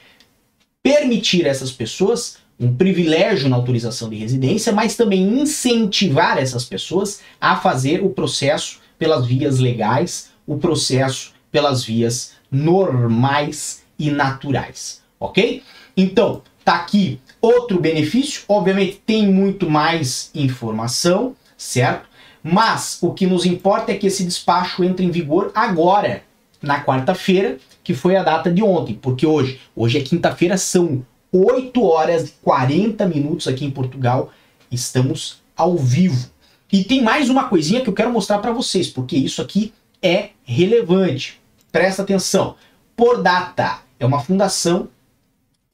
permitir 0.82 1.46
a 1.46 1.50
essas 1.50 1.70
pessoas 1.70 2.38
um 2.58 2.74
privilégio 2.74 3.48
na 3.48 3.56
autorização 3.56 4.08
de 4.08 4.16
residência, 4.16 4.72
mas 4.72 4.94
também 4.94 5.40
incentivar 5.40 6.38
essas 6.38 6.64
pessoas 6.64 7.20
a 7.40 7.56
fazer 7.56 8.02
o 8.04 8.10
processo 8.10 8.80
pelas 8.98 9.26
vias 9.26 9.58
legais, 9.58 10.30
o 10.46 10.56
processo 10.58 11.32
pelas 11.50 11.82
vias 11.84 12.34
normais 12.50 13.82
e 13.98 14.10
naturais, 14.10 15.02
ok? 15.18 15.62
Então, 15.96 16.42
tá 16.64 16.76
aqui 16.76 17.20
Outro 17.42 17.80
benefício, 17.80 18.44
obviamente, 18.48 19.02
tem 19.04 19.26
muito 19.26 19.68
mais 19.68 20.30
informação, 20.32 21.34
certo? 21.58 22.08
Mas 22.40 22.98
o 23.02 23.12
que 23.12 23.26
nos 23.26 23.44
importa 23.44 23.90
é 23.90 23.96
que 23.96 24.06
esse 24.06 24.22
despacho 24.22 24.84
entre 24.84 25.04
em 25.04 25.10
vigor 25.10 25.50
agora, 25.52 26.22
na 26.62 26.84
quarta-feira, 26.84 27.58
que 27.82 27.94
foi 27.94 28.14
a 28.14 28.22
data 28.22 28.48
de 28.48 28.62
ontem, 28.62 28.94
porque 28.94 29.26
hoje, 29.26 29.60
hoje 29.74 29.98
é 29.98 30.02
quinta-feira, 30.02 30.56
são 30.56 31.04
8 31.32 31.82
horas 31.82 32.28
e 32.28 32.32
40 32.42 33.06
minutos 33.06 33.48
aqui 33.48 33.64
em 33.64 33.70
Portugal, 33.72 34.30
estamos 34.70 35.42
ao 35.56 35.76
vivo. 35.76 36.30
E 36.70 36.84
tem 36.84 37.02
mais 37.02 37.28
uma 37.28 37.48
coisinha 37.48 37.80
que 37.80 37.88
eu 37.88 37.92
quero 37.92 38.12
mostrar 38.12 38.38
para 38.38 38.52
vocês, 38.52 38.88
porque 38.88 39.16
isso 39.16 39.42
aqui 39.42 39.72
é 40.00 40.30
relevante. 40.44 41.40
Presta 41.72 42.02
atenção. 42.02 42.54
Por 42.94 43.20
Data 43.20 43.80
é 43.98 44.06
uma 44.06 44.20
fundação 44.20 44.88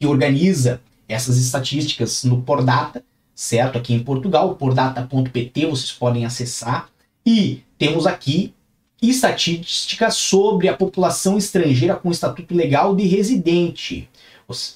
que 0.01 0.07
organiza 0.07 0.81
essas 1.09 1.39
estatísticas 1.39 2.23
no 2.25 2.43
Pordata, 2.43 3.03
certo? 3.35 3.79
Aqui 3.79 3.95
em 3.95 4.05
Portugal, 4.05 4.55
pordata.pt, 4.57 5.67
vocês 5.67 5.91
podem 5.91 6.27
acessar. 6.27 6.91
E 7.25 7.63
temos 7.79 8.07
aqui 8.07 8.55
estatísticas 9.01 10.17
sobre 10.17 10.69
a 10.69 10.77
população 10.77 11.39
estrangeira 11.39 11.95
com 11.97 12.11
estatuto 12.11 12.55
legal 12.55 12.95
de 12.95 13.07
residente. 13.07 14.09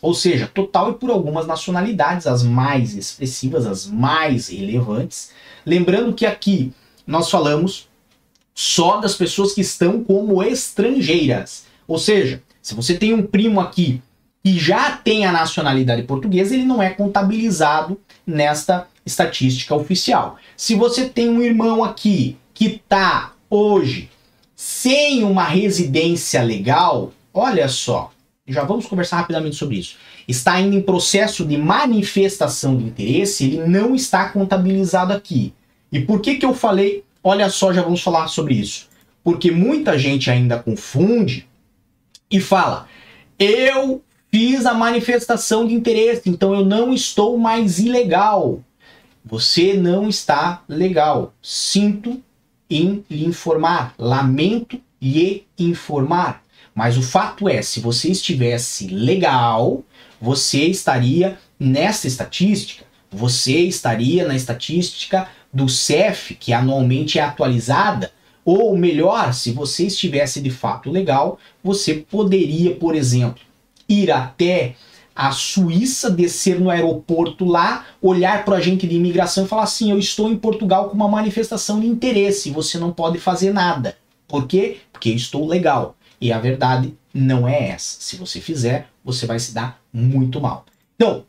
Ou 0.00 0.14
seja, 0.14 0.46
total 0.46 0.90
e 0.90 0.94
por 0.94 1.10
algumas 1.10 1.46
nacionalidades, 1.46 2.26
as 2.26 2.42
mais 2.42 2.94
expressivas, 2.94 3.66
as 3.66 3.86
mais 3.86 4.48
relevantes. 4.48 5.30
Lembrando 5.64 6.14
que 6.14 6.26
aqui 6.26 6.72
nós 7.06 7.30
falamos 7.30 7.88
só 8.54 9.00
das 9.00 9.14
pessoas 9.14 9.54
que 9.54 9.62
estão 9.62 10.04
como 10.04 10.42
estrangeiras. 10.42 11.64
Ou 11.88 11.98
seja, 11.98 12.42
se 12.60 12.74
você 12.74 12.96
tem 12.96 13.14
um 13.14 13.26
primo 13.26 13.60
aqui 13.60 14.02
e 14.44 14.58
já 14.58 14.92
tem 14.96 15.24
a 15.24 15.32
nacionalidade 15.32 16.02
portuguesa, 16.02 16.54
ele 16.54 16.64
não 16.64 16.82
é 16.82 16.90
contabilizado 16.90 18.00
nesta 18.26 18.88
estatística 19.06 19.74
oficial. 19.74 20.36
Se 20.56 20.74
você 20.74 21.08
tem 21.08 21.28
um 21.28 21.42
irmão 21.42 21.84
aqui 21.84 22.36
que 22.52 22.66
está 22.66 23.32
hoje 23.48 24.10
sem 24.54 25.22
uma 25.24 25.44
residência 25.44 26.42
legal, 26.42 27.12
olha 27.32 27.68
só, 27.68 28.12
já 28.46 28.64
vamos 28.64 28.86
conversar 28.86 29.18
rapidamente 29.18 29.56
sobre 29.56 29.78
isso. 29.78 29.96
Está 30.26 30.54
ainda 30.54 30.76
em 30.76 30.82
processo 30.82 31.44
de 31.44 31.56
manifestação 31.56 32.76
de 32.76 32.84
interesse, 32.84 33.44
ele 33.44 33.66
não 33.66 33.94
está 33.94 34.28
contabilizado 34.28 35.12
aqui. 35.12 35.52
E 35.90 36.00
por 36.00 36.20
que 36.20 36.36
que 36.36 36.46
eu 36.46 36.54
falei? 36.54 37.04
Olha 37.22 37.48
só, 37.48 37.72
já 37.72 37.82
vamos 37.82 38.02
falar 38.02 38.28
sobre 38.28 38.54
isso. 38.54 38.88
Porque 39.22 39.50
muita 39.50 39.98
gente 39.98 40.30
ainda 40.30 40.58
confunde 40.58 41.48
e 42.30 42.40
fala: 42.40 42.88
"Eu 43.38 44.02
Fiz 44.34 44.64
a 44.64 44.72
manifestação 44.72 45.66
de 45.66 45.74
interesse, 45.74 46.22
então 46.30 46.54
eu 46.54 46.64
não 46.64 46.94
estou 46.94 47.36
mais 47.36 47.78
ilegal. 47.78 48.64
Você 49.22 49.74
não 49.74 50.08
está 50.08 50.62
legal. 50.66 51.34
Sinto 51.42 52.18
em 52.70 53.04
lhe 53.10 53.26
informar, 53.26 53.94
lamento 53.98 54.80
lhe 55.02 55.44
informar. 55.58 56.42
Mas 56.74 56.96
o 56.96 57.02
fato 57.02 57.46
é, 57.46 57.60
se 57.60 57.78
você 57.80 58.10
estivesse 58.10 58.86
legal, 58.86 59.84
você 60.18 60.64
estaria 60.64 61.38
nessa 61.60 62.06
estatística. 62.06 62.86
Você 63.10 63.58
estaria 63.58 64.26
na 64.26 64.34
estatística 64.34 65.28
do 65.52 65.68
CEF, 65.68 66.34
que 66.36 66.54
anualmente 66.54 67.18
é 67.18 67.22
atualizada. 67.22 68.10
Ou 68.46 68.74
melhor, 68.78 69.34
se 69.34 69.52
você 69.52 69.88
estivesse 69.88 70.40
de 70.40 70.50
fato 70.50 70.90
legal, 70.90 71.38
você 71.62 71.96
poderia, 71.96 72.74
por 72.74 72.94
exemplo, 72.94 73.51
ir 73.92 74.10
até 74.10 74.74
a 75.14 75.30
Suíça, 75.30 76.10
descer 76.10 76.58
no 76.58 76.70
aeroporto 76.70 77.44
lá, 77.44 77.86
olhar 78.00 78.44
para 78.44 78.54
o 78.54 78.56
agente 78.56 78.86
de 78.86 78.96
imigração 78.96 79.44
e 79.44 79.48
falar 79.48 79.64
assim: 79.64 79.90
eu 79.90 79.98
estou 79.98 80.30
em 80.30 80.36
Portugal 80.36 80.88
com 80.88 80.94
uma 80.94 81.08
manifestação 81.08 81.80
de 81.80 81.86
interesse, 81.86 82.50
você 82.50 82.78
não 82.78 82.92
pode 82.92 83.18
fazer 83.18 83.52
nada. 83.52 83.96
Por 84.26 84.46
quê? 84.46 84.78
Porque 84.92 85.10
eu 85.10 85.16
estou 85.16 85.46
legal. 85.46 85.96
E 86.20 86.32
a 86.32 86.38
verdade 86.38 86.94
não 87.12 87.46
é 87.46 87.68
essa. 87.70 87.96
Se 88.00 88.16
você 88.16 88.40
fizer, 88.40 88.88
você 89.04 89.26
vai 89.26 89.38
se 89.38 89.52
dar 89.52 89.80
muito 89.92 90.40
mal. 90.40 90.64
Então, 90.94 91.24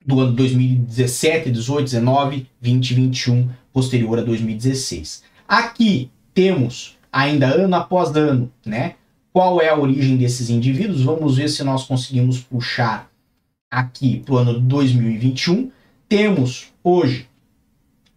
do 0.04 0.20
ano 0.20 0.32
2017, 0.32 1.50
18, 1.50 1.84
19, 1.84 2.46
20, 2.60 2.94
21, 2.94 3.50
posterior 3.72 4.18
a 4.18 4.22
2016. 4.22 5.22
Aqui 5.46 6.10
temos 6.32 6.96
ainda 7.12 7.46
ano 7.46 7.74
após 7.74 8.14
ano, 8.16 8.50
né? 8.64 8.94
Qual 9.32 9.60
é 9.60 9.68
a 9.68 9.78
origem 9.78 10.16
desses 10.16 10.48
indivíduos? 10.48 11.02
Vamos 11.02 11.36
ver 11.36 11.48
se 11.48 11.62
nós 11.62 11.84
conseguimos 11.84 12.40
puxar 12.40 13.10
aqui 13.70 14.20
para 14.20 14.34
o 14.34 14.38
ano 14.38 14.60
2021. 14.60 15.70
Temos 16.08 16.72
hoje 16.82 17.28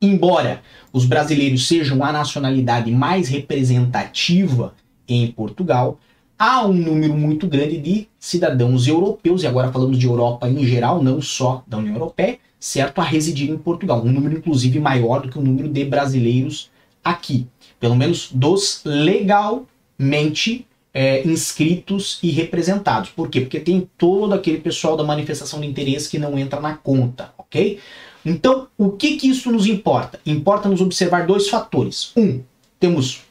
embora 0.00 0.62
os 0.92 1.04
brasileiros 1.04 1.68
sejam 1.68 2.02
a 2.02 2.10
nacionalidade 2.10 2.90
mais 2.90 3.28
representativa 3.28 4.74
em 5.06 5.30
Portugal, 5.30 5.98
há 6.38 6.66
um 6.66 6.72
número 6.72 7.14
muito 7.14 7.46
grande 7.46 7.76
de 7.76 8.08
cidadãos 8.18 8.86
europeus, 8.86 9.42
e 9.42 9.46
agora 9.46 9.70
falamos 9.70 9.98
de 9.98 10.06
Europa 10.06 10.48
em 10.48 10.64
geral, 10.64 11.02
não 11.02 11.20
só 11.20 11.62
da 11.66 11.76
União 11.76 11.94
Europeia, 11.94 12.38
certo? 12.58 13.00
A 13.00 13.04
residir 13.04 13.50
em 13.50 13.58
Portugal. 13.58 14.02
Um 14.02 14.10
número, 14.12 14.38
inclusive, 14.38 14.78
maior 14.78 15.20
do 15.20 15.28
que 15.28 15.38
o 15.38 15.42
número 15.42 15.68
de 15.68 15.84
brasileiros 15.84 16.70
aqui. 17.04 17.46
Pelo 17.78 17.96
menos 17.96 18.30
dos 18.32 18.82
legalmente 18.84 20.66
é, 20.92 21.26
inscritos 21.26 22.18
e 22.22 22.30
representados. 22.30 23.10
Por 23.10 23.28
quê? 23.28 23.40
Porque 23.40 23.60
tem 23.60 23.88
todo 23.96 24.32
aquele 24.32 24.58
pessoal 24.58 24.96
da 24.96 25.04
manifestação 25.04 25.60
de 25.60 25.66
interesse 25.66 26.08
que 26.08 26.18
não 26.18 26.38
entra 26.38 26.60
na 26.60 26.74
conta, 26.74 27.32
ok? 27.38 27.78
Então, 28.24 28.68
o 28.76 28.90
que, 28.90 29.16
que 29.16 29.28
isso 29.28 29.50
nos 29.50 29.66
importa? 29.66 30.20
Importa 30.26 30.68
nos 30.68 30.80
observar 30.80 31.26
dois 31.26 31.48
fatores. 31.48 32.12
Um, 32.16 32.40
temos 32.78 33.22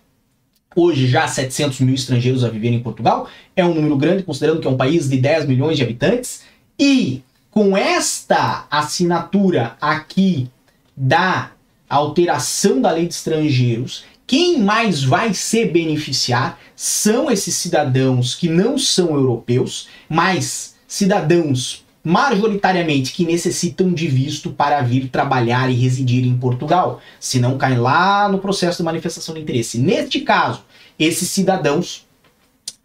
hoje 0.75 1.07
já 1.07 1.27
700 1.27 1.79
mil 1.81 1.95
estrangeiros 1.95 2.43
a 2.43 2.49
viver 2.49 2.69
em 2.69 2.79
Portugal, 2.79 3.27
é 3.55 3.65
um 3.65 3.73
número 3.73 3.97
grande, 3.97 4.23
considerando 4.23 4.61
que 4.61 4.67
é 4.67 4.69
um 4.69 4.77
país 4.77 5.09
de 5.09 5.17
10 5.17 5.45
milhões 5.45 5.77
de 5.77 5.83
habitantes, 5.83 6.43
e 6.77 7.21
com 7.51 7.75
esta 7.75 8.67
assinatura 8.69 9.75
aqui 9.81 10.49
da 10.95 11.51
alteração 11.89 12.79
da 12.79 12.91
lei 12.91 13.07
de 13.07 13.13
estrangeiros, 13.15 14.05
quem 14.27 14.59
mais 14.59 15.03
vai 15.03 15.33
se 15.33 15.65
beneficiar 15.65 16.59
são 16.75 17.31
esses 17.31 17.55
cidadãos 17.55 18.35
que 18.35 18.47
não 18.47 18.77
são 18.77 19.15
europeus, 19.15 19.87
mas 20.07 20.75
cidadãos 20.87 21.83
majoritariamente 22.09 23.13
que 23.13 23.23
necessitam 23.23 23.93
de 23.93 24.07
visto 24.07 24.49
para 24.49 24.81
vir 24.81 25.09
trabalhar 25.09 25.69
e 25.69 25.75
residir 25.75 26.25
em 26.25 26.35
Portugal, 26.35 26.99
se 27.19 27.39
não 27.39 27.55
caem 27.55 27.77
lá 27.77 28.27
no 28.27 28.39
processo 28.39 28.79
de 28.79 28.83
manifestação 28.83 29.35
de 29.35 29.41
interesse. 29.41 29.77
Neste 29.77 30.21
caso, 30.21 30.63
esses 30.97 31.29
cidadãos, 31.29 32.07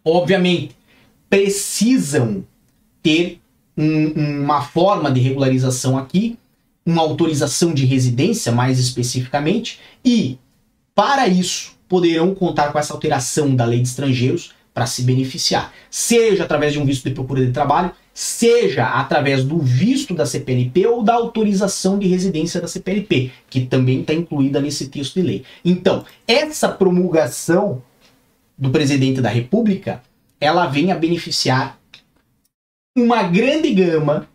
obviamente, 0.03 0.75
precisam 1.27 2.45
ter 3.01 3.41
um, 3.75 4.43
uma 4.43 4.61
forma 4.61 5.09
de 5.09 5.19
regularização 5.19 5.97
aqui, 5.97 6.37
uma 6.85 7.01
autorização 7.01 7.73
de 7.73 7.83
residência, 7.83 8.51
mais 8.51 8.77
especificamente, 8.77 9.79
e 10.05 10.37
para 10.93 11.27
isso 11.27 11.75
poderão 11.89 12.35
contar 12.35 12.71
com 12.71 12.77
essa 12.77 12.93
alteração 12.93 13.55
da 13.55 13.65
lei 13.65 13.81
de 13.81 13.87
estrangeiros 13.87 14.53
para 14.71 14.85
se 14.85 15.01
beneficiar, 15.01 15.73
seja 15.89 16.43
através 16.43 16.73
de 16.73 16.79
um 16.79 16.85
visto 16.85 17.09
de 17.09 17.15
procura 17.15 17.43
de 17.43 17.51
trabalho, 17.51 17.91
seja 18.15 18.85
através 18.85 19.43
do 19.43 19.59
visto 19.59 20.13
da 20.13 20.25
CPLP 20.25 20.87
ou 20.87 21.03
da 21.03 21.13
autorização 21.13 21.99
de 21.99 22.07
residência 22.07 22.61
da 22.61 22.67
CPLP, 22.67 23.29
que 23.49 23.65
também 23.65 23.99
está 23.99 24.13
incluída 24.13 24.61
nesse 24.61 24.87
texto 24.87 25.15
de 25.15 25.21
lei. 25.21 25.43
Então, 25.65 26.05
essa 26.25 26.69
promulgação 26.69 27.83
do 28.57 28.69
presidente 28.69 29.19
da 29.19 29.27
República, 29.27 30.01
ela 30.39 30.65
vem 30.65 30.93
a 30.93 30.95
beneficiar 30.95 31.77
uma 32.97 33.23
grande 33.23 33.73
gama 33.73 34.29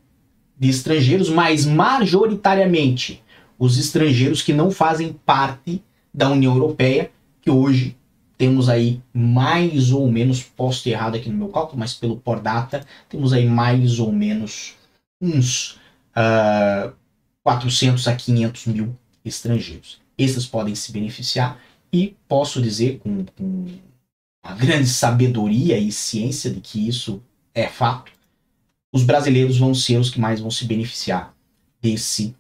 de 0.59 0.69
estrangeiros, 0.69 1.31
mas 1.31 1.65
majoritariamente 1.65 3.23
os 3.59 3.79
estrangeiros 3.79 4.43
que 4.43 4.53
não 4.53 4.71
fazem 4.71 5.19
parte 5.25 5.83
da 6.13 6.29
União 6.29 6.53
Europeia, 6.53 7.11
que 7.41 7.51
hoje 7.51 7.97
temos 8.41 8.71
aí 8.71 9.03
mais 9.13 9.93
ou 9.93 10.11
menos, 10.11 10.43
posso 10.43 10.83
ter 10.83 10.93
errado 10.93 11.15
aqui 11.15 11.29
no 11.29 11.37
meu 11.37 11.49
cálculo, 11.49 11.79
mas 11.79 11.93
pelo 11.93 12.17
por 12.17 12.41
data, 12.41 12.87
temos 13.07 13.35
aí 13.35 13.45
mais 13.45 13.99
ou 13.99 14.11
menos 14.11 14.77
uns 15.21 15.73
uh, 15.73 16.89
ah, 16.89 16.93
400 17.43 18.09
a 18.09 18.17
500 18.17 18.67
mil 18.69 18.97
estrangeiros. 19.23 20.01
Esses 20.17 20.47
podem 20.47 20.75
se 20.75 20.91
beneficiar 20.91 21.61
e 21.93 22.17
posso 22.27 22.63
dizer 22.63 22.99
com, 23.01 23.27
com 23.27 23.67
uma 24.43 24.55
grande 24.57 24.89
sabedoria 24.89 25.77
e 25.77 25.93
ciência 25.93 26.51
de 26.51 26.63
que 26.63 26.89
isso 26.89 27.23
é 27.55 27.69
fato, 27.69 28.11
os 28.91 29.03
brasileiros 29.03 29.59
vão 29.59 29.75
ser 29.75 29.99
os 29.99 30.09
que 30.09 30.19
mais 30.19 30.41
vão 30.41 30.51
se 30.51 30.65
beneficiar 30.65 31.37
desse 31.79 32.35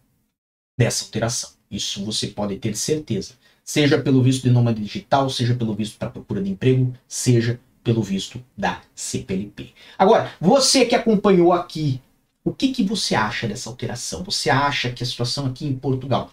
dessa 0.78 1.04
alteração. 1.04 1.50
Isso 1.70 2.02
você 2.06 2.28
pode 2.28 2.56
ter 2.56 2.74
certeza 2.74 3.34
seja 3.70 4.00
pelo 4.00 4.20
visto 4.20 4.42
de 4.42 4.50
nômade 4.50 4.82
digital, 4.82 5.30
seja 5.30 5.54
pelo 5.54 5.74
visto 5.74 5.96
para 5.96 6.10
procura 6.10 6.42
de 6.42 6.50
emprego, 6.50 6.92
seja 7.06 7.60
pelo 7.84 8.02
visto 8.02 8.42
da 8.58 8.80
CPLP. 8.96 9.72
Agora, 9.96 10.32
você 10.40 10.84
que 10.84 10.96
acompanhou 10.96 11.52
aqui, 11.52 12.00
o 12.42 12.52
que, 12.52 12.72
que 12.72 12.82
você 12.82 13.14
acha 13.14 13.46
dessa 13.46 13.70
alteração? 13.70 14.24
Você 14.24 14.50
acha 14.50 14.90
que 14.90 15.04
a 15.04 15.06
situação 15.06 15.46
aqui 15.46 15.68
em 15.68 15.76
Portugal 15.76 16.32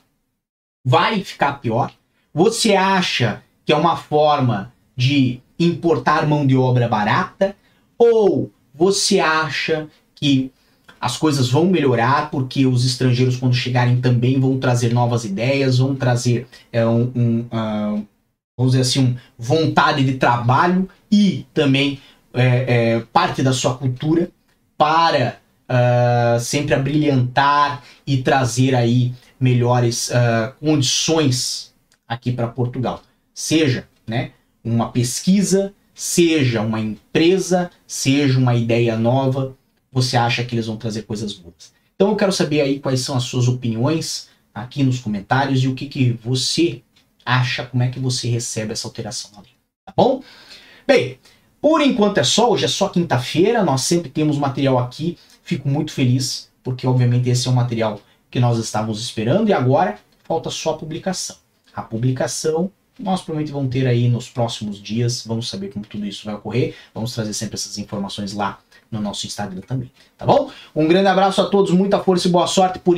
vai 0.83 1.23
ficar 1.23 1.61
pior? 1.61 1.93
Você 2.33 2.73
acha 2.73 3.43
que 3.63 3.71
é 3.71 3.75
uma 3.75 3.95
forma 3.95 4.73
de 4.95 5.39
importar 5.59 6.25
mão 6.25 6.47
de 6.47 6.57
obra 6.57 6.89
barata? 6.89 7.55
Ou 7.99 8.51
você 8.73 9.19
acha 9.19 9.87
que 10.15 10.51
as 10.99 11.17
coisas 11.17 11.49
vão 11.49 11.65
melhorar 11.65 12.31
porque 12.31 12.65
os 12.65 12.85
estrangeiros, 12.85 13.37
quando 13.37 13.53
chegarem, 13.53 14.01
também 14.01 14.39
vão 14.39 14.57
trazer 14.57 14.93
novas 14.93 15.25
ideias, 15.25 15.77
vão 15.77 15.95
trazer 15.95 16.47
é, 16.71 16.85
um, 16.85 17.11
um 17.15 17.39
uh, 17.41 18.07
vamos 18.57 18.71
dizer 18.71 18.81
assim, 18.81 18.99
um, 19.01 19.15
vontade 19.37 20.03
de 20.03 20.13
trabalho 20.15 20.89
e 21.11 21.45
também 21.53 21.99
é, 22.33 22.95
é, 22.95 22.99
parte 23.13 23.43
da 23.43 23.53
sua 23.53 23.77
cultura 23.77 24.29
para 24.77 25.37
uh, 25.69 26.39
sempre 26.39 26.73
abrilhantar 26.73 27.83
e 28.05 28.17
trazer 28.17 28.75
aí 28.75 29.13
melhores 29.39 30.09
uh, 30.09 30.53
condições 30.59 31.73
aqui 32.07 32.31
para 32.31 32.47
Portugal. 32.47 33.01
Seja 33.33 33.87
né, 34.07 34.31
uma 34.63 34.91
pesquisa, 34.91 35.73
seja 35.93 36.61
uma 36.61 36.79
empresa, 36.79 37.69
seja 37.85 38.39
uma 38.39 38.55
ideia 38.55 38.97
nova, 38.97 39.55
você 39.91 40.17
acha 40.17 40.43
que 40.43 40.55
eles 40.55 40.67
vão 40.67 40.77
trazer 40.77 41.03
coisas 41.03 41.33
boas? 41.33 41.73
Então 41.95 42.09
eu 42.09 42.15
quero 42.15 42.31
saber 42.31 42.61
aí 42.61 42.79
quais 42.79 43.01
são 43.01 43.15
as 43.15 43.23
suas 43.23 43.47
opiniões 43.47 44.29
aqui 44.53 44.83
nos 44.83 44.99
comentários 44.99 45.63
e 45.63 45.67
o 45.67 45.75
que, 45.75 45.87
que 45.87 46.11
você 46.23 46.81
acha, 47.25 47.65
como 47.65 47.83
é 47.83 47.89
que 47.89 47.99
você 47.99 48.29
recebe 48.29 48.71
essa 48.71 48.87
alteração 48.87 49.31
ali, 49.37 49.49
tá 49.85 49.93
bom? 49.95 50.21
Bem, 50.85 51.19
por 51.59 51.81
enquanto 51.81 52.19
é 52.19 52.23
só, 52.23 52.51
hoje 52.51 52.65
é 52.65 52.67
só 52.67 52.87
quinta-feira, 52.87 53.63
nós 53.63 53.81
sempre 53.81 54.09
temos 54.09 54.37
material 54.37 54.77
aqui, 54.79 55.17
fico 55.43 55.67
muito 55.67 55.91
feliz, 55.91 56.49
porque 56.63 56.87
obviamente 56.87 57.29
esse 57.29 57.47
é 57.47 57.51
um 57.51 57.55
material 57.55 57.99
que 58.29 58.39
nós 58.39 58.57
estávamos 58.57 59.01
esperando 59.01 59.49
e 59.49 59.53
agora 59.53 59.99
falta 60.23 60.49
só 60.49 60.71
a 60.71 60.77
publicação. 60.77 61.35
A 61.73 61.81
publicação 61.81 62.71
nós 62.99 63.21
provavelmente 63.21 63.51
vamos 63.51 63.69
ter 63.69 63.85
aí 63.85 64.09
nos 64.09 64.29
próximos 64.29 64.81
dias, 64.81 65.23
vamos 65.25 65.49
saber 65.49 65.71
como 65.71 65.85
tudo 65.85 66.05
isso 66.05 66.25
vai 66.25 66.35
ocorrer, 66.35 66.75
vamos 66.93 67.13
trazer 67.13 67.33
sempre 67.33 67.55
essas 67.55 67.77
informações 67.77 68.33
lá 68.33 68.59
no 68.91 69.01
nosso 69.01 69.25
Instagram 69.25 69.61
também, 69.61 69.91
tá 70.17 70.25
bom? 70.25 70.49
Um 70.75 70.87
grande 70.87 71.07
abraço 71.07 71.41
a 71.41 71.45
todos, 71.45 71.71
muita 71.71 71.99
força 71.99 72.27
e 72.27 72.31
boa 72.31 72.47
sorte 72.47 72.79
por 72.79 72.95